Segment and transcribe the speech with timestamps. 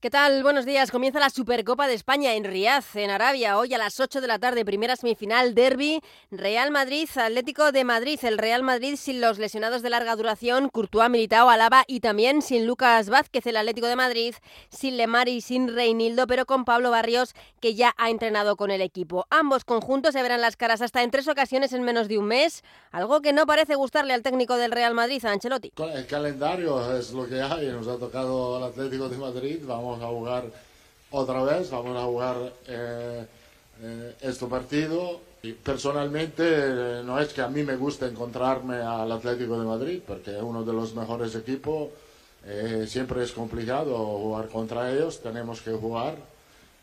[0.00, 0.42] ¿Qué tal?
[0.42, 0.90] Buenos días.
[0.90, 3.58] Comienza la Supercopa de España en Riad, en Arabia.
[3.58, 8.18] Hoy a las 8 de la tarde, primera semifinal, derby, Real Madrid, Atlético de Madrid.
[8.22, 12.66] El Real Madrid sin los lesionados de larga duración, Courtois, Militao, Alaba y también sin
[12.66, 14.34] Lucas Vázquez, el Atlético de Madrid,
[14.70, 18.80] sin Lemar y sin Reinildo, pero con Pablo Barrios, que ya ha entrenado con el
[18.80, 19.26] equipo.
[19.28, 22.64] Ambos conjuntos se verán las caras hasta en tres ocasiones en menos de un mes,
[22.90, 25.74] algo que no parece gustarle al técnico del Real Madrid, a Ancelotti.
[25.76, 27.66] El calendario es lo que hay.
[27.66, 29.58] Nos ha tocado al Atlético de Madrid.
[29.66, 30.44] Vamos vamos a jugar
[31.10, 32.36] otra vez, vamos a jugar
[32.68, 33.26] eh,
[33.82, 35.20] eh, este partido.
[35.42, 40.02] Y personalmente eh, no es que a mí me guste encontrarme al Atlético de Madrid,
[40.06, 41.88] porque es uno de los mejores equipos.
[42.86, 46.14] siempre es complicado jugar contra ellos, tenemos que jugar.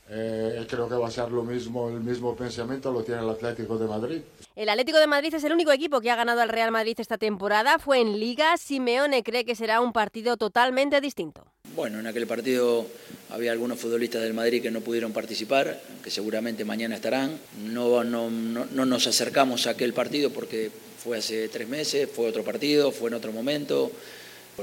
[0.08, 3.88] Creo que va a ser lo mismo, el mismo pensamiento lo tiene el Atlético de
[3.88, 4.22] Madrid.
[4.56, 7.18] El Atlético de Madrid es el único equipo que ha ganado al Real Madrid esta
[7.18, 7.78] temporada.
[7.78, 8.58] Fue en Liga.
[8.58, 11.46] Simeone cree que será un partido totalmente distinto.
[11.76, 12.88] Bueno, en aquel partido
[13.30, 17.38] había algunos futbolistas del Madrid que no pudieron participar, que seguramente mañana estarán.
[17.66, 22.44] No, no, no, nos acercamos a aquel partido porque fue hace tres meses, fue otro
[22.44, 23.92] partido, fue en otro momento.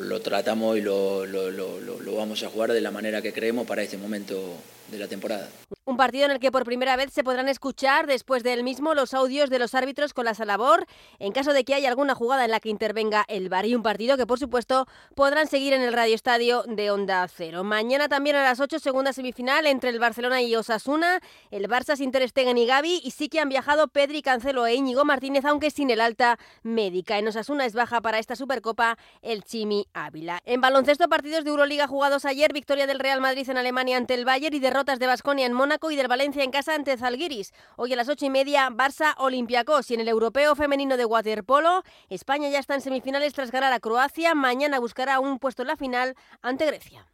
[0.01, 3.65] Lo tratamos y lo, lo, lo, lo vamos a jugar de la manera que creemos
[3.65, 4.57] para este momento
[4.95, 5.49] de la temporada.
[5.85, 9.13] Un partido en el que por primera vez se podrán escuchar después del mismo los
[9.13, 10.87] audios de los árbitros con la labor
[11.19, 13.83] en caso de que haya alguna jugada en la que intervenga el VAR y un
[13.83, 17.65] partido que por supuesto podrán seguir en el Radio Estadio de Onda Cero.
[17.65, 22.13] Mañana también a las 8 segunda semifinal entre el Barcelona y Osasuna, el Barça sin
[22.13, 25.71] Ter Stegen y Gaby y sí que han viajado Pedri, Cancelo e Íñigo Martínez aunque
[25.71, 27.19] sin el alta médica.
[27.19, 30.41] En Osasuna es baja para esta Supercopa el Chimi Ávila.
[30.45, 34.25] En baloncesto partidos de Euroliga jugados ayer, victoria del Real Madrid en Alemania ante el
[34.25, 37.53] Bayern y derrotas de Basconia en Mónaco y del Valencia en casa ante Zalgiris.
[37.77, 41.83] Hoy a las ocho y media, Barça Olympiacos y en el Europeo Femenino de Waterpolo,
[42.11, 44.35] España ya está en semifinales tras ganar a Croacia.
[44.35, 47.07] Mañana buscará un puesto en la final ante Grecia.